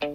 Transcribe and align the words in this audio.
Olá 0.00 0.06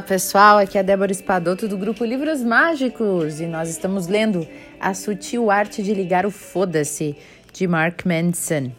pessoal, 0.00 0.56
aqui 0.56 0.78
é 0.78 0.80
a 0.80 0.82
Débora 0.82 1.12
Espadoto 1.12 1.68
do 1.68 1.76
grupo 1.76 2.04
Livros 2.04 2.42
Mágicos 2.42 3.40
e 3.40 3.46
nós 3.46 3.68
estamos 3.68 4.06
lendo 4.06 4.46
A 4.78 4.94
Sutil 4.94 5.50
Arte 5.50 5.82
de 5.82 5.92
Ligar 5.92 6.24
o 6.24 6.30
Foda-se 6.30 7.16
de 7.52 7.66
Mark 7.66 8.04
Manson. 8.04 8.72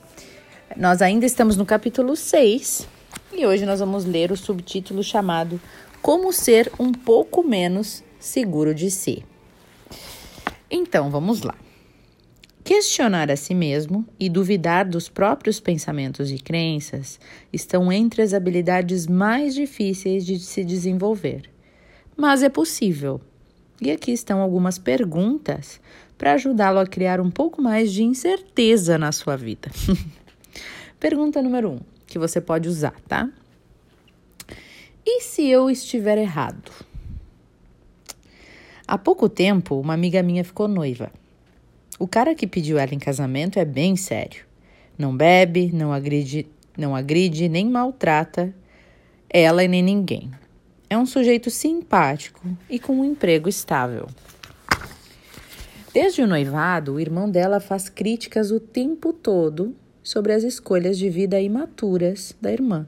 Nós 0.76 1.02
ainda 1.02 1.26
estamos 1.26 1.58
no 1.58 1.66
capítulo 1.66 2.16
6 2.16 2.88
e 3.34 3.46
hoje 3.46 3.66
nós 3.66 3.80
vamos 3.80 4.06
ler 4.06 4.32
o 4.32 4.38
subtítulo 4.38 5.04
chamado 5.04 5.60
Como 6.02 6.32
Ser 6.32 6.72
um 6.80 6.92
Pouco 6.92 7.44
Menos 7.44 8.04
Seguro 8.20 8.74
de 8.74 8.90
Si. 8.90 9.24
Então 10.70 11.10
vamos 11.10 11.42
lá. 11.42 11.56
Questionar 12.64 13.30
a 13.32 13.36
si 13.36 13.54
mesmo 13.54 14.06
e 14.20 14.30
duvidar 14.30 14.88
dos 14.88 15.10
próprios 15.10 15.60
pensamentos 15.60 16.32
e 16.32 16.38
crenças 16.38 17.20
estão 17.52 17.92
entre 17.92 18.22
as 18.22 18.34
habilidades 18.34 19.08
mais 19.08 19.54
difíceis 19.56 20.26
de 20.26 20.40
se 20.40 20.64
desenvolver. 20.64 21.50
Mas 22.16 22.44
é 22.44 22.50
possível. 22.50 23.20
E 23.82 23.90
aqui 23.90 24.12
estão 24.12 24.40
algumas 24.40 24.78
perguntas 24.78 25.82
para 26.22 26.34
ajudá-lo 26.34 26.78
a 26.78 26.86
criar 26.86 27.20
um 27.20 27.32
pouco 27.32 27.64
mais 27.64 27.92
de 27.92 28.04
incerteza 28.04 28.96
na 28.96 29.12
sua 29.12 29.36
vida. 29.36 29.72
Pergunta 31.00 31.42
número 31.42 31.72
um, 31.72 31.80
que 32.06 32.20
você 32.20 32.40
pode 32.40 32.70
usar, 32.70 32.94
tá? 33.08 33.28
E 35.04 35.22
se 35.22 35.50
eu 35.50 35.68
estiver 35.68 36.20
errado? 36.20 36.72
Há 38.88 39.00
pouco 39.00 39.28
tempo, 39.28 39.80
uma 39.80 39.96
amiga 39.96 40.22
minha 40.22 40.44
ficou 40.44 40.68
noiva. 40.68 41.12
O 41.98 42.08
cara 42.08 42.36
que 42.36 42.46
pediu 42.46 42.78
ela 42.78 42.94
em 42.94 43.00
casamento 43.00 43.58
é 43.58 43.66
bem 43.66 43.96
sério. 43.96 44.46
Não 44.96 45.18
bebe, 45.18 45.72
não 45.74 45.92
agride, 45.92 46.46
não 46.78 46.96
agride 46.96 47.50
nem 47.50 47.68
maltrata 47.68 48.54
ela 49.28 49.64
e 49.64 49.68
nem 49.68 49.82
ninguém. 49.82 50.30
É 50.88 50.96
um 50.96 51.08
sujeito 51.08 51.50
simpático 51.50 52.48
e 52.70 52.78
com 52.78 53.00
um 53.00 53.06
emprego 53.06 53.50
estável. 53.50 54.08
Desde 55.94 56.22
o 56.22 56.28
noivado, 56.28 56.94
o 56.94 57.00
irmão 57.02 57.30
dela 57.30 57.60
faz 57.60 57.90
críticas 57.90 58.50
o 58.50 58.62
tempo 58.62 59.12
todo 59.12 59.76
sobre 60.02 60.32
as 60.32 60.42
escolhas 60.42 60.98
de 60.98 61.10
vida 61.10 61.40
imaturas 61.42 62.34
da 62.40 62.50
irmã. 62.50 62.88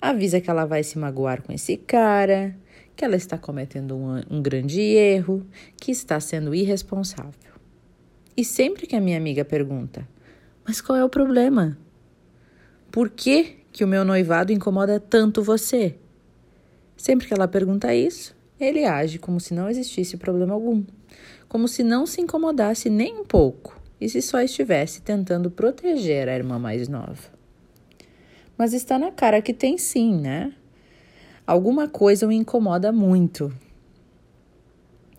Avisa 0.00 0.40
que 0.40 0.50
ela 0.50 0.64
vai 0.64 0.82
se 0.82 0.98
magoar 0.98 1.42
com 1.42 1.52
esse 1.52 1.76
cara, 1.76 2.56
que 2.96 3.04
ela 3.04 3.14
está 3.14 3.38
cometendo 3.38 3.94
um, 3.94 4.20
um 4.28 4.42
grande 4.42 4.80
erro, 4.80 5.46
que 5.76 5.92
está 5.92 6.18
sendo 6.18 6.52
irresponsável. 6.52 7.52
E 8.36 8.44
sempre 8.44 8.88
que 8.88 8.96
a 8.96 9.00
minha 9.00 9.16
amiga 9.16 9.44
pergunta: 9.44 10.06
Mas 10.66 10.80
qual 10.80 10.98
é 10.98 11.04
o 11.04 11.08
problema? 11.08 11.78
Por 12.90 13.10
que, 13.10 13.58
que 13.70 13.84
o 13.84 13.88
meu 13.88 14.04
noivado 14.04 14.52
incomoda 14.52 14.98
tanto 14.98 15.40
você? 15.40 15.94
Sempre 16.96 17.28
que 17.28 17.34
ela 17.34 17.46
pergunta 17.46 17.94
isso, 17.94 18.36
ele 18.58 18.84
age 18.84 19.20
como 19.20 19.38
se 19.38 19.54
não 19.54 19.70
existisse 19.70 20.16
problema 20.16 20.52
algum, 20.52 20.82
como 21.48 21.66
se 21.66 21.82
não 21.82 22.06
se 22.06 22.20
incomodasse 22.20 22.90
nem 22.90 23.18
um 23.18 23.24
pouco 23.24 23.80
e 24.00 24.08
se 24.08 24.20
só 24.20 24.40
estivesse 24.40 25.02
tentando 25.02 25.50
proteger 25.50 26.28
a 26.28 26.34
irmã 26.34 26.58
mais 26.58 26.88
nova. 26.88 27.38
Mas 28.56 28.72
está 28.72 28.98
na 28.98 29.10
cara 29.10 29.40
que 29.40 29.54
tem 29.54 29.78
sim, 29.78 30.16
né? 30.16 30.52
Alguma 31.46 31.88
coisa 31.88 32.26
o 32.26 32.32
incomoda 32.32 32.92
muito 32.92 33.52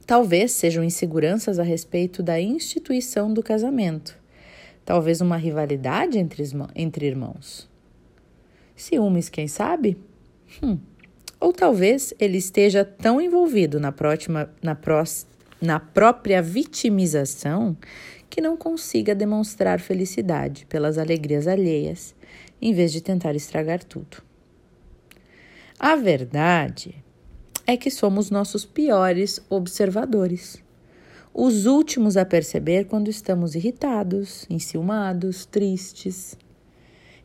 Talvez 0.09 0.53
sejam 0.53 0.83
inseguranças 0.83 1.59
a 1.59 1.63
respeito 1.63 2.23
da 2.23 2.41
instituição 2.41 3.31
do 3.31 3.43
casamento. 3.43 4.17
Talvez 4.83 5.21
uma 5.21 5.37
rivalidade 5.37 6.17
entre, 6.17 6.43
entre 6.73 7.05
irmãos. 7.05 7.69
Ciúmes, 8.75 9.29
quem 9.29 9.47
sabe? 9.47 9.95
Hum. 10.63 10.79
Ou 11.39 11.53
talvez 11.53 12.11
ele 12.19 12.39
esteja 12.39 12.83
tão 12.83 13.21
envolvido 13.21 13.79
na, 13.79 13.91
próxima, 13.91 14.49
na, 14.63 14.73
prós, 14.73 15.27
na 15.61 15.79
própria 15.79 16.41
vitimização 16.41 17.75
que 18.29 18.41
não 18.41 18.55
consiga 18.55 19.15
demonstrar 19.15 19.79
felicidade 19.79 20.65
pelas 20.67 20.97
alegrias 20.97 21.47
alheias, 21.47 22.15
em 22.61 22.73
vez 22.73 22.91
de 22.91 23.01
tentar 23.01 23.35
estragar 23.35 23.83
tudo. 23.83 24.21
A 25.79 25.95
verdade 25.95 26.95
é 27.65 27.77
que 27.77 27.89
somos 27.89 28.29
nossos 28.29 28.65
piores 28.65 29.39
observadores. 29.49 30.61
Os 31.33 31.65
últimos 31.65 32.17
a 32.17 32.25
perceber 32.25 32.85
quando 32.85 33.09
estamos 33.09 33.55
irritados, 33.55 34.45
enciumados, 34.49 35.45
tristes. 35.45 36.37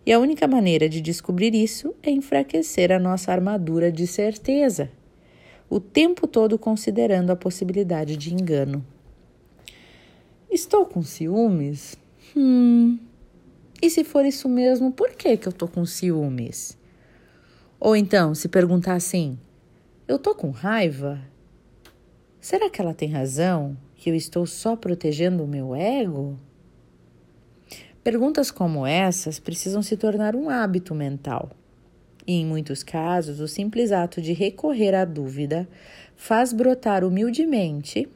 E 0.06 0.12
a 0.12 0.18
única 0.18 0.46
maneira 0.46 0.88
de 0.88 1.00
descobrir 1.00 1.54
isso 1.54 1.94
é 2.02 2.10
enfraquecer 2.10 2.92
a 2.92 2.98
nossa 2.98 3.32
armadura 3.32 3.90
de 3.90 4.06
certeza, 4.06 4.90
o 5.68 5.80
tempo 5.80 6.26
todo 6.26 6.58
considerando 6.58 7.30
a 7.30 7.36
possibilidade 7.36 8.16
de 8.16 8.32
engano. 8.32 8.84
Estou 10.50 10.86
com 10.86 11.02
ciúmes? 11.02 11.96
Hum. 12.36 12.98
E 13.82 13.90
se 13.90 14.04
for 14.04 14.24
isso 14.24 14.48
mesmo, 14.48 14.92
por 14.92 15.10
que, 15.10 15.36
que 15.36 15.48
eu 15.48 15.50
estou 15.50 15.68
com 15.68 15.84
ciúmes? 15.84 16.78
Ou 17.80 17.96
então, 17.96 18.34
se 18.34 18.48
perguntar 18.48 18.94
assim: 18.94 19.38
eu 20.06 20.18
tô 20.18 20.34
com 20.34 20.50
raiva? 20.50 21.20
Será 22.40 22.70
que 22.70 22.80
ela 22.80 22.94
tem 22.94 23.08
razão? 23.08 23.76
Que 23.96 24.10
eu 24.10 24.14
estou 24.14 24.46
só 24.46 24.76
protegendo 24.76 25.42
o 25.42 25.48
meu 25.48 25.74
ego? 25.74 26.38
Perguntas 28.02 28.50
como 28.50 28.86
essas 28.86 29.38
precisam 29.38 29.82
se 29.82 29.96
tornar 29.96 30.36
um 30.36 30.50
hábito 30.50 30.94
mental. 30.94 31.50
E 32.26 32.40
em 32.40 32.46
muitos 32.46 32.82
casos, 32.82 33.40
o 33.40 33.46
simples 33.46 33.92
ato 33.92 34.20
de 34.20 34.32
recorrer 34.32 34.94
à 34.94 35.04
dúvida 35.04 35.68
faz 36.16 36.52
brotar 36.52 37.04
humildemente, 37.04 38.08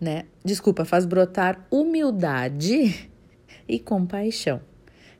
né? 0.00 0.26
Desculpa, 0.44 0.84
faz 0.84 1.04
brotar 1.04 1.66
humildade 1.70 3.10
e 3.68 3.78
compaixão, 3.78 4.60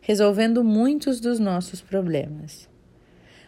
resolvendo 0.01 0.63
muitos 0.63 1.19
dos 1.19 1.41
nossos 1.41 1.81
problemas. 1.81 2.69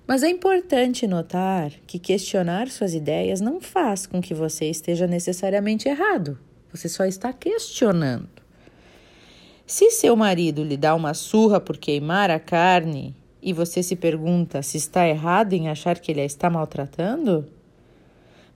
Mas 0.06 0.24
é 0.24 0.28
importante 0.28 1.06
notar 1.06 1.70
que 1.86 1.96
questionar 1.96 2.68
suas 2.68 2.94
ideias 2.94 3.40
não 3.40 3.60
faz 3.60 4.06
com 4.06 4.20
que 4.20 4.34
você 4.34 4.64
esteja 4.68 5.06
necessariamente 5.06 5.88
errado. 5.88 6.36
Você 6.72 6.88
só 6.88 7.04
está 7.04 7.32
questionando. 7.32 8.28
Se 9.64 9.88
seu 9.92 10.16
marido 10.16 10.64
lhe 10.64 10.76
dá 10.76 10.96
uma 10.96 11.14
surra 11.14 11.60
por 11.60 11.78
queimar 11.78 12.28
a 12.28 12.40
carne 12.40 13.14
e 13.42 13.52
você 13.52 13.82
se 13.82 13.96
pergunta 13.96 14.62
se 14.62 14.76
está 14.76 15.08
errado 15.08 15.52
em 15.52 15.68
achar 15.68 15.98
que 15.98 16.10
ele 16.10 16.20
a 16.20 16.24
está 16.24 16.50
maltratando, 16.50 17.46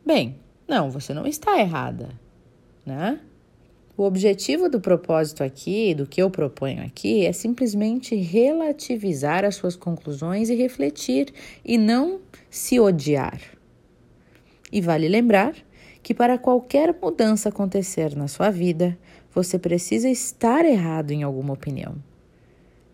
bem, 0.04 0.36
não, 0.68 0.90
você 0.90 1.12
não 1.14 1.26
está 1.26 1.58
errada, 1.58 2.10
né? 2.84 3.20
O 3.96 4.02
objetivo 4.02 4.68
do 4.68 4.80
propósito 4.80 5.44
aqui, 5.44 5.94
do 5.94 6.04
que 6.04 6.20
eu 6.20 6.28
proponho 6.28 6.84
aqui, 6.84 7.24
é 7.24 7.32
simplesmente 7.32 8.16
relativizar 8.16 9.44
as 9.44 9.54
suas 9.54 9.76
conclusões 9.76 10.50
e 10.50 10.54
refletir, 10.56 11.32
e 11.64 11.78
não 11.78 12.20
se 12.50 12.80
odiar. 12.80 13.40
E 14.72 14.80
vale 14.80 15.06
lembrar 15.06 15.54
que 16.02 16.12
para 16.12 16.36
qualquer 16.36 16.92
mudança 17.00 17.50
acontecer 17.50 18.16
na 18.16 18.26
sua 18.26 18.50
vida, 18.50 18.98
você 19.32 19.60
precisa 19.60 20.08
estar 20.08 20.64
errado 20.64 21.12
em 21.12 21.22
alguma 21.22 21.54
opinião. 21.54 21.94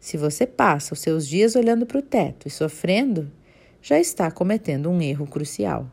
Se 0.00 0.17
você 0.17 0.47
passa 0.47 0.94
os 0.94 1.00
seus 1.00 1.29
dias 1.29 1.55
olhando 1.55 1.85
para 1.85 1.99
o 1.99 2.02
teto 2.02 2.49
e 2.49 2.50
sofrendo, 2.50 3.31
já 3.82 4.00
está 4.00 4.31
cometendo 4.31 4.88
um 4.88 5.00
erro 5.00 5.26
crucial. 5.26 5.91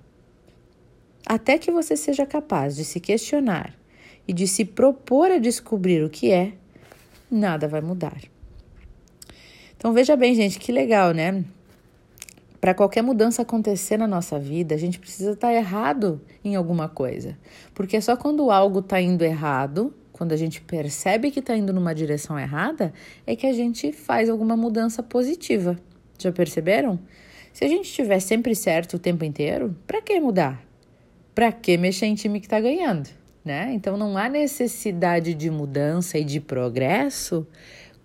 Até 1.26 1.58
que 1.58 1.70
você 1.70 1.98
seja 1.98 2.26
capaz 2.26 2.78
de 2.78 2.86
se 2.86 3.02
questionar 3.02 3.78
e 4.26 4.32
de 4.32 4.48
se 4.48 4.64
propor 4.64 5.30
a 5.30 5.40
descobrir 5.40 6.04
o 6.04 6.10
que 6.10 6.32
é, 6.32 6.54
nada 7.30 7.68
vai 7.68 7.82
mudar. 7.82 8.18
Então 9.76 9.92
veja 9.92 10.16
bem, 10.16 10.34
gente, 10.34 10.58
que 10.58 10.72
legal, 10.72 11.12
né? 11.12 11.44
Para 12.62 12.74
qualquer 12.74 13.04
mudança 13.04 13.42
acontecer 13.42 13.98
na 13.98 14.08
nossa 14.08 14.40
vida, 14.40 14.74
a 14.74 14.78
gente 14.78 15.00
precisa 15.00 15.32
estar 15.32 15.50
tá 15.50 15.54
errado 15.54 16.22
em 16.44 16.56
alguma 16.56 16.88
coisa. 16.88 17.38
Porque 17.74 18.00
só 18.00 18.16
quando 18.16 18.50
algo 18.50 18.80
está 18.80 19.00
indo 19.02 19.24
errado, 19.24 19.94
quando 20.18 20.34
a 20.34 20.38
gente 20.38 20.62
percebe 20.62 21.32
que 21.32 21.40
está 21.40 21.56
indo 21.56 21.72
numa 21.72 21.94
direção 21.94 22.38
errada, 22.40 22.94
é 23.26 23.36
que 23.36 23.46
a 23.46 23.54
gente 23.54 23.92
faz 23.92 24.30
alguma 24.30 24.58
mudança 24.58 25.04
positiva. 25.04 25.80
Já 26.18 26.32
perceberam? 26.32 27.00
Se 27.54 27.64
a 27.64 27.68
gente 27.68 27.86
estiver 27.86 28.20
sempre 28.20 28.56
certo 28.56 28.96
o 28.96 29.00
tempo 29.00 29.24
inteiro, 29.24 29.76
para 29.86 30.02
que 30.02 30.20
mudar? 30.20 30.64
Para 31.34 31.52
que 31.52 31.78
mexer 31.78 32.08
em 32.08 32.16
time 32.16 32.40
que 32.40 32.48
está 32.48 32.60
ganhando? 32.60 33.10
né? 33.48 33.72
Então 33.74 33.98
não 33.98 34.18
há 34.18 34.28
necessidade 34.28 35.34
de 35.34 35.50
mudança 35.50 36.20
e 36.20 36.24
de 36.24 36.40
progresso 36.40 37.48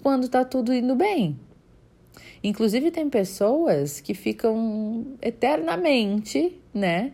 quando 0.00 0.28
tá 0.28 0.44
tudo 0.44 0.72
indo 0.72 0.94
bem. 0.94 1.38
Inclusive 2.44 2.90
tem 2.90 3.10
pessoas 3.10 4.00
que 4.00 4.14
ficam 4.14 5.06
eternamente, 5.20 6.60
né? 6.72 7.12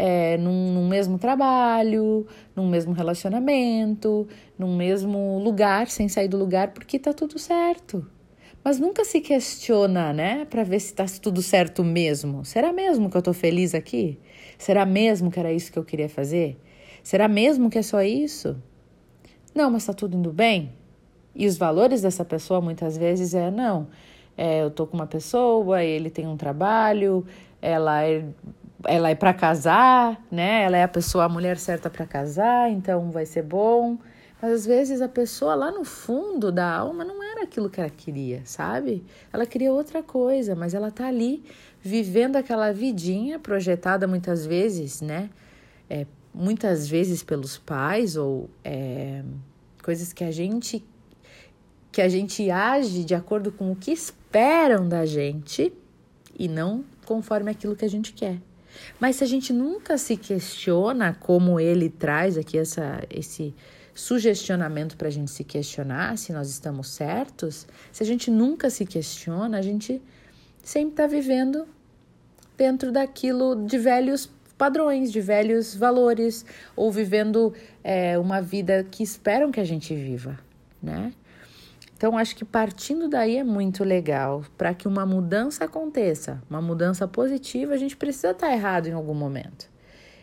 É, 0.00 0.36
num, 0.38 0.74
num, 0.74 0.86
mesmo 0.86 1.18
trabalho, 1.18 2.24
num 2.54 2.68
mesmo 2.68 2.92
relacionamento, 2.92 4.28
num 4.56 4.76
mesmo 4.76 5.40
lugar, 5.40 5.88
sem 5.88 6.08
sair 6.08 6.28
do 6.28 6.36
lugar, 6.36 6.68
porque 6.72 7.00
tá 7.00 7.12
tudo 7.12 7.36
certo. 7.36 8.06
Mas 8.62 8.78
nunca 8.78 9.04
se 9.04 9.20
questiona, 9.20 10.12
né, 10.12 10.44
para 10.44 10.62
ver 10.62 10.78
se 10.78 10.94
tá 10.94 11.04
tudo 11.20 11.42
certo 11.42 11.82
mesmo. 11.82 12.44
Será 12.44 12.72
mesmo 12.72 13.10
que 13.10 13.16
eu 13.16 13.22
tô 13.22 13.32
feliz 13.32 13.74
aqui? 13.74 14.20
Será 14.56 14.86
mesmo 14.86 15.32
que 15.32 15.40
era 15.40 15.52
isso 15.52 15.72
que 15.72 15.78
eu 15.80 15.84
queria 15.84 16.08
fazer? 16.08 16.56
Será 17.02 17.26
mesmo 17.26 17.68
que 17.68 17.78
é 17.78 17.82
só 17.82 18.00
isso? 18.00 18.56
Não, 19.52 19.68
mas 19.68 19.84
tá 19.84 19.92
tudo 19.92 20.16
indo 20.16 20.32
bem? 20.32 20.72
E 21.34 21.44
os 21.48 21.58
valores 21.58 22.02
dessa 22.02 22.24
pessoa 22.24 22.60
muitas 22.60 22.96
vezes 22.96 23.34
é 23.34 23.50
não. 23.50 23.88
É, 24.36 24.62
eu 24.62 24.70
tô 24.70 24.86
com 24.86 24.96
uma 24.96 25.08
pessoa, 25.08 25.82
ele 25.82 26.08
tem 26.08 26.28
um 26.28 26.36
trabalho, 26.36 27.26
ela 27.60 28.04
é 28.04 28.24
ela 28.84 29.10
é 29.10 29.14
para 29.14 29.34
casar, 29.34 30.20
né? 30.30 30.62
Ela 30.62 30.76
é 30.76 30.82
a 30.82 30.88
pessoa, 30.88 31.24
a 31.24 31.28
mulher 31.28 31.58
certa 31.58 31.90
para 31.90 32.06
casar, 32.06 32.70
então 32.70 33.10
vai 33.10 33.26
ser 33.26 33.42
bom. 33.42 33.98
Mas 34.40 34.52
às 34.52 34.66
vezes 34.66 35.00
a 35.00 35.08
pessoa 35.08 35.54
lá 35.54 35.70
no 35.70 35.84
fundo 35.84 36.52
da 36.52 36.70
alma 36.70 37.04
não 37.04 37.22
era 37.22 37.42
aquilo 37.42 37.68
que 37.68 37.80
ela 37.80 37.90
queria, 37.90 38.42
sabe? 38.44 39.04
Ela 39.32 39.44
queria 39.44 39.72
outra 39.72 40.02
coisa, 40.02 40.54
mas 40.54 40.74
ela 40.74 40.90
tá 40.90 41.08
ali 41.08 41.42
vivendo 41.82 42.36
aquela 42.36 42.72
vidinha 42.72 43.38
projetada 43.38 44.06
muitas 44.06 44.46
vezes, 44.46 45.00
né? 45.00 45.28
É, 45.90 46.06
muitas 46.32 46.86
vezes 46.86 47.22
pelos 47.22 47.58
pais 47.58 48.16
ou 48.16 48.48
é, 48.64 49.22
coisas 49.82 50.12
que 50.12 50.22
a 50.22 50.30
gente 50.30 50.84
que 51.90 52.02
a 52.02 52.08
gente 52.08 52.48
age 52.48 53.02
de 53.02 53.14
acordo 53.14 53.50
com 53.50 53.72
o 53.72 53.74
que 53.74 53.90
esperam 53.90 54.88
da 54.88 55.04
gente 55.04 55.72
e 56.38 56.46
não 56.46 56.84
conforme 57.04 57.50
aquilo 57.50 57.74
que 57.74 57.84
a 57.84 57.90
gente 57.90 58.12
quer. 58.12 58.38
Mas 59.00 59.16
se 59.16 59.24
a 59.24 59.26
gente 59.26 59.52
nunca 59.52 59.96
se 59.98 60.16
questiona, 60.16 61.14
como 61.14 61.58
ele 61.58 61.88
traz 61.88 62.36
aqui 62.36 62.58
essa, 62.58 63.02
esse 63.10 63.54
sugestionamento 63.94 64.96
para 64.96 65.08
a 65.08 65.10
gente 65.10 65.30
se 65.30 65.42
questionar 65.42 66.16
se 66.16 66.32
nós 66.32 66.48
estamos 66.48 66.88
certos, 66.88 67.66
se 67.90 68.02
a 68.02 68.06
gente 68.06 68.30
nunca 68.30 68.70
se 68.70 68.86
questiona, 68.86 69.58
a 69.58 69.62
gente 69.62 70.00
sempre 70.62 70.90
está 70.90 71.06
vivendo 71.06 71.66
dentro 72.56 72.92
daquilo 72.92 73.66
de 73.66 73.78
velhos 73.78 74.30
padrões, 74.56 75.12
de 75.12 75.20
velhos 75.20 75.74
valores, 75.74 76.44
ou 76.74 76.90
vivendo 76.90 77.54
é, 77.82 78.18
uma 78.18 78.42
vida 78.42 78.84
que 78.90 79.02
esperam 79.02 79.52
que 79.52 79.60
a 79.60 79.64
gente 79.64 79.94
viva, 79.94 80.38
né? 80.82 81.12
Então, 81.98 82.16
acho 82.16 82.36
que 82.36 82.44
partindo 82.44 83.08
daí 83.08 83.38
é 83.38 83.42
muito 83.42 83.82
legal. 83.82 84.44
Para 84.56 84.72
que 84.72 84.86
uma 84.86 85.04
mudança 85.04 85.64
aconteça, 85.64 86.40
uma 86.48 86.62
mudança 86.62 87.08
positiva, 87.08 87.74
a 87.74 87.76
gente 87.76 87.96
precisa 87.96 88.30
estar 88.30 88.46
tá 88.46 88.52
errado 88.52 88.86
em 88.86 88.92
algum 88.92 89.14
momento. 89.14 89.68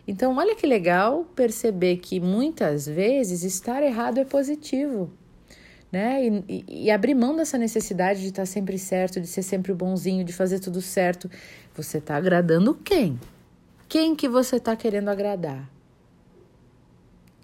Então, 0.08 0.34
olha 0.38 0.56
que 0.56 0.66
legal 0.66 1.26
perceber 1.36 1.98
que 1.98 2.18
muitas 2.18 2.86
vezes 2.86 3.42
estar 3.42 3.82
errado 3.82 4.16
é 4.16 4.24
positivo. 4.24 5.12
Né? 5.92 6.26
E, 6.48 6.64
e, 6.66 6.90
abrir 6.90 7.14
mão 7.14 7.36
dessa 7.36 7.58
necessidade 7.58 8.22
de 8.22 8.28
estar 8.28 8.46
sempre 8.46 8.78
certo, 8.78 9.20
de 9.20 9.26
ser 9.26 9.42
sempre 9.42 9.74
bonzinho, 9.74 10.24
de 10.24 10.32
fazer 10.32 10.60
tudo 10.60 10.80
certo. 10.80 11.30
Você 11.74 11.98
está 11.98 12.16
agradando 12.16 12.74
quem? 12.74 13.20
Quem 13.86 14.16
que 14.16 14.30
você 14.30 14.56
está 14.56 14.74
querendo 14.74 15.10
agradar? 15.10 15.75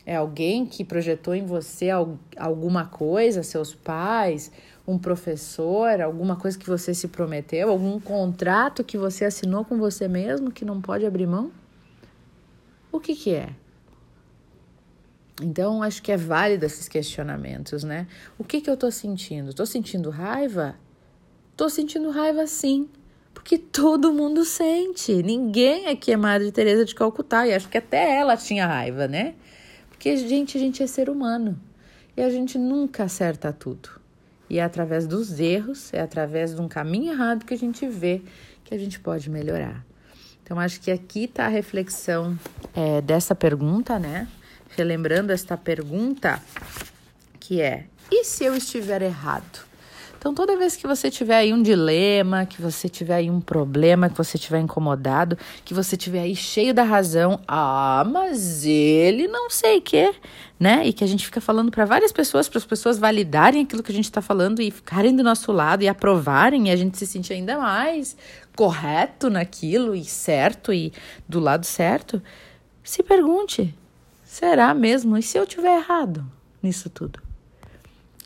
É 0.04 0.16
alguém 0.16 0.66
que 0.66 0.84
projetou 0.84 1.34
em 1.34 1.46
você 1.46 1.88
alguma 2.36 2.86
coisa, 2.86 3.42
seus 3.42 3.74
pais, 3.74 4.50
um 4.86 4.98
professor, 4.98 6.00
alguma 6.00 6.36
coisa 6.36 6.58
que 6.58 6.66
você 6.66 6.92
se 6.92 7.08
prometeu, 7.08 7.70
algum 7.70 8.00
contrato 8.00 8.82
que 8.82 8.98
você 8.98 9.24
assinou 9.24 9.64
com 9.64 9.78
você 9.78 10.08
mesmo 10.08 10.50
que 10.50 10.64
não 10.64 10.80
pode 10.80 11.06
abrir 11.06 11.26
mão? 11.26 11.52
O 12.90 12.98
que 12.98 13.14
que 13.14 13.32
é? 13.32 13.50
Então, 15.40 15.82
acho 15.82 16.02
que 16.02 16.12
é 16.12 16.16
válido 16.16 16.66
esses 16.66 16.88
questionamentos, 16.88 17.84
né? 17.84 18.06
O 18.38 18.44
que 18.44 18.60
que 18.60 18.68
eu 18.68 18.76
tô 18.76 18.90
sentindo? 18.90 19.54
Tô 19.54 19.64
sentindo 19.64 20.10
raiva? 20.10 20.76
Tô 21.56 21.68
sentindo 21.68 22.10
raiva 22.10 22.46
sim, 22.46 22.88
porque 23.32 23.56
todo 23.56 24.12
mundo 24.12 24.44
sente. 24.44 25.22
Ninguém 25.22 25.86
aqui 25.86 26.12
é 26.12 26.16
Madre 26.16 26.52
Teresa 26.52 26.84
de 26.84 26.94
Calcutá 26.94 27.46
e 27.46 27.54
acho 27.54 27.68
que 27.68 27.78
até 27.78 28.18
ela 28.18 28.36
tinha 28.36 28.66
raiva, 28.66 29.08
né? 29.08 29.34
Porque, 30.02 30.16
gente, 30.16 30.56
a 30.56 30.60
gente 30.60 30.82
é 30.82 30.86
ser 30.88 31.08
humano 31.08 31.56
e 32.16 32.22
a 32.22 32.28
gente 32.28 32.58
nunca 32.58 33.04
acerta 33.04 33.52
tudo. 33.52 33.88
E 34.50 34.58
é 34.58 34.64
através 34.64 35.06
dos 35.06 35.38
erros, 35.38 35.94
é 35.94 36.00
através 36.00 36.56
de 36.56 36.60
um 36.60 36.66
caminho 36.66 37.12
errado 37.12 37.44
que 37.44 37.54
a 37.54 37.56
gente 37.56 37.86
vê 37.86 38.20
que 38.64 38.74
a 38.74 38.78
gente 38.78 38.98
pode 38.98 39.30
melhorar. 39.30 39.86
Então, 40.42 40.58
acho 40.58 40.80
que 40.80 40.90
aqui 40.90 41.26
está 41.26 41.44
a 41.44 41.48
reflexão 41.48 42.36
é, 42.74 43.00
dessa 43.00 43.32
pergunta, 43.32 43.96
né? 43.96 44.26
Relembrando 44.70 45.30
esta 45.30 45.56
pergunta, 45.56 46.42
que 47.38 47.60
é: 47.60 47.86
e 48.10 48.24
se 48.24 48.44
eu 48.44 48.56
estiver 48.56 49.02
errado? 49.02 49.64
Então, 50.22 50.32
toda 50.32 50.56
vez 50.56 50.76
que 50.76 50.86
você 50.86 51.10
tiver 51.10 51.34
aí 51.34 51.52
um 51.52 51.60
dilema, 51.60 52.46
que 52.46 52.62
você 52.62 52.88
tiver 52.88 53.16
aí 53.16 53.28
um 53.28 53.40
problema, 53.40 54.08
que 54.08 54.16
você 54.16 54.38
tiver 54.38 54.60
incomodado, 54.60 55.36
que 55.64 55.74
você 55.74 55.96
tiver 55.96 56.20
aí 56.20 56.36
cheio 56.36 56.72
da 56.72 56.84
razão, 56.84 57.40
ah, 57.48 58.04
mas 58.06 58.64
ele 58.64 59.26
não 59.26 59.50
sei 59.50 59.78
o 59.78 59.82
que, 59.82 60.14
né? 60.60 60.86
E 60.86 60.92
que 60.92 61.02
a 61.02 61.08
gente 61.08 61.24
fica 61.24 61.40
falando 61.40 61.72
para 61.72 61.84
várias 61.84 62.12
pessoas, 62.12 62.48
para 62.48 62.58
as 62.58 62.64
pessoas 62.64 63.00
validarem 63.00 63.64
aquilo 63.64 63.82
que 63.82 63.90
a 63.90 63.94
gente 63.94 64.04
está 64.04 64.22
falando 64.22 64.62
e 64.62 64.70
ficarem 64.70 65.16
do 65.16 65.24
nosso 65.24 65.50
lado 65.50 65.82
e 65.82 65.88
aprovarem 65.88 66.68
e 66.68 66.70
a 66.70 66.76
gente 66.76 66.96
se 66.96 67.04
sentir 67.04 67.32
ainda 67.32 67.58
mais 67.58 68.16
correto 68.54 69.28
naquilo 69.28 69.92
e 69.92 70.04
certo 70.04 70.72
e 70.72 70.92
do 71.28 71.40
lado 71.40 71.66
certo. 71.66 72.22
Se 72.84 73.02
pergunte: 73.02 73.74
será 74.22 74.72
mesmo? 74.72 75.18
E 75.18 75.22
se 75.24 75.36
eu 75.36 75.44
tiver 75.44 75.78
errado 75.78 76.24
nisso 76.62 76.88
tudo? 76.88 77.20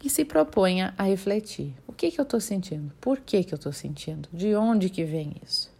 e 0.06 0.10
se 0.10 0.24
proponha 0.24 0.94
a 0.96 1.02
refletir. 1.02 1.74
Que, 1.96 2.10
que 2.10 2.20
eu 2.20 2.24
estou 2.24 2.40
sentindo? 2.40 2.92
Por 3.00 3.20
que, 3.20 3.42
que 3.42 3.54
eu 3.54 3.56
estou 3.56 3.72
sentindo? 3.72 4.28
De 4.32 4.54
onde 4.54 4.90
que 4.90 5.04
vem 5.04 5.34
isso? 5.44 5.70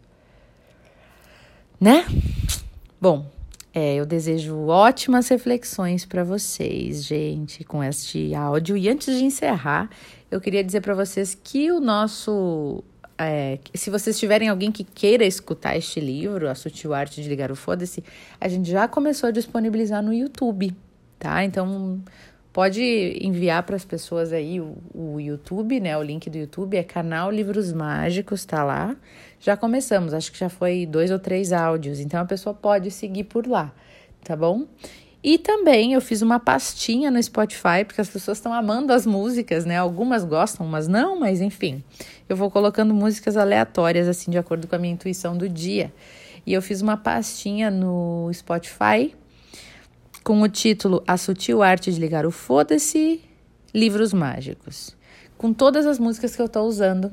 Né? 1.79 2.07
Bom, 2.99 3.31
é, 3.75 3.97
eu 3.97 4.07
desejo 4.07 4.57
ótimas 4.69 5.29
reflexões 5.29 6.07
para 6.07 6.25
vocês, 6.25 7.05
gente, 7.05 7.63
com 7.63 7.85
este 7.85 8.35
áudio. 8.35 8.75
E 8.75 8.89
antes 8.89 9.19
de 9.19 9.23
encerrar, 9.23 9.91
eu 10.31 10.41
queria 10.41 10.65
dizer 10.65 10.81
para 10.81 10.95
vocês 10.95 11.35
que 11.35 11.71
o 11.71 11.79
nosso. 11.79 12.83
É, 13.19 13.59
se 13.75 13.91
vocês 13.91 14.19
tiverem 14.19 14.49
alguém 14.49 14.73
que 14.73 14.85
queira 14.85 15.25
escutar 15.27 15.77
este 15.77 16.01
livro, 16.01 16.49
A 16.49 16.55
Sutil 16.55 16.95
Arte 16.95 17.23
de 17.23 17.29
Ligar 17.29 17.53
o 17.53 17.57
Foda-se, 17.57 18.03
a 18.41 18.49
gente 18.49 18.71
já 18.71 18.89
começou 18.89 19.29
a 19.29 19.31
disponibilizar 19.31 20.03
no 20.03 20.13
YouTube, 20.15 20.75
tá? 21.19 21.45
Então, 21.45 22.03
Pode 22.57 22.83
enviar 23.21 23.63
para 23.65 23.77
as 23.77 23.85
pessoas 23.85 24.33
aí 24.33 24.63
o, 24.63 24.79
o 24.95 25.21
YouTube, 25.21 25.79
né? 25.79 25.95
O 25.99 26.03
link 26.03 26.31
do 26.31 26.39
YouTube 26.39 26.75
é 26.75 26.83
canal 26.83 27.31
Livros 27.31 27.71
Mágicos, 27.71 28.47
tá 28.47 28.65
lá. 28.65 28.97
Já 29.39 29.59
começamos, 29.59 30.15
acho 30.15 30.33
que 30.33 30.39
já 30.39 30.49
foi 30.49 30.87
dois 30.87 31.11
ou 31.11 31.19
três 31.19 31.53
áudios, 31.53 32.01
então 32.01 32.19
a 32.19 32.25
pessoa 32.25 32.55
pode 32.55 32.91
seguir 32.91 33.25
por 33.25 33.47
lá, 33.47 33.71
tá 34.25 34.35
bom? 34.35 34.65
E 35.23 35.37
também 35.37 35.93
eu 35.93 36.01
fiz 36.01 36.23
uma 36.23 36.41
pastinha 36.41 37.11
no 37.11 37.23
Spotify, 37.23 37.85
porque 37.87 38.01
as 38.01 38.09
pessoas 38.09 38.39
estão 38.39 38.55
amando 38.55 38.91
as 38.91 39.05
músicas, 39.05 39.67
né? 39.67 39.77
Algumas 39.77 40.25
gostam, 40.25 40.65
umas 40.65 40.89
não, 40.89 41.21
mas 41.21 41.43
enfim. 41.43 41.85
Eu 42.27 42.37
vou 42.37 42.51
colocando 42.51 42.95
músicas 42.95 43.37
aleatórias, 43.37 44.09
assim, 44.09 44.31
de 44.31 44.39
acordo 44.39 44.67
com 44.67 44.75
a 44.75 44.79
minha 44.79 44.95
intuição 44.95 45.37
do 45.37 45.47
dia. 45.47 45.93
E 46.47 46.55
eu 46.55 46.63
fiz 46.63 46.81
uma 46.81 46.97
pastinha 46.97 47.71
no 47.71 48.31
Spotify 48.33 49.15
com 50.27 50.43
o 50.43 50.49
título 50.49 51.05
A 51.07 51.17
Sutil 51.17 51.63
Arte 51.63 51.93
de 51.93 52.01
Ligar 52.01 52.27
o 52.27 52.33
Foda-se, 52.33 53.23
Livros 53.73 54.13
Mágicos, 54.13 54.97
com 55.39 55.53
todas 55.53 55.87
as 55.87 56.01
músicas 56.01 56.35
que 56.35 56.43
eu 56.43 56.47
estou 56.47 56.67
usando 56.67 57.13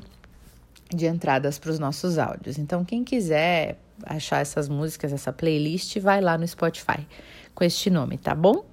de 0.89 1.05
entradas 1.05 1.60
para 1.60 1.70
os 1.70 1.77
nossos 1.77 2.17
áudios. 2.17 2.58
Então, 2.58 2.84
quem 2.84 3.03
quiser 3.03 3.77
achar 4.03 4.41
essas 4.41 4.67
músicas, 4.67 5.13
essa 5.13 5.32
playlist, 5.32 6.00
vai 6.00 6.22
lá 6.22 6.39
no 6.39 6.48
Spotify 6.48 7.08
com 7.53 7.63
este 7.63 7.91
nome, 7.91 8.17
tá 8.17 8.34
bom? 8.34 8.65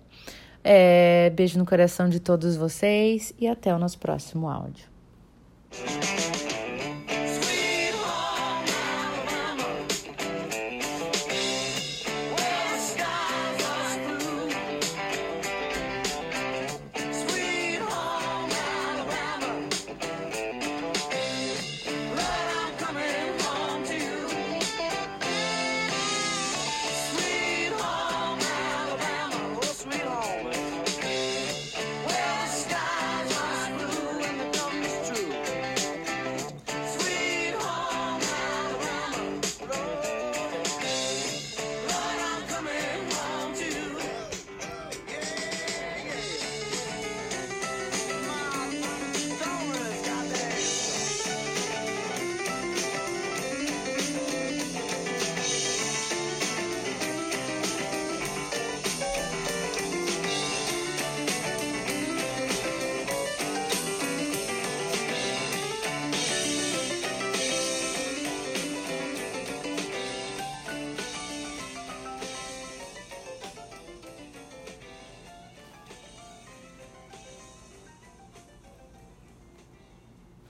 É, 0.64 1.28
beijo 1.37 1.59
no 1.59 1.66
coração 1.66 2.09
de 2.09 2.18
todos 2.18 2.56
vocês 2.56 3.35
e 3.38 3.47
até 3.47 3.75
o 3.75 3.78
nosso 3.78 3.99
próximo 3.99 4.49
áudio. 4.49 4.89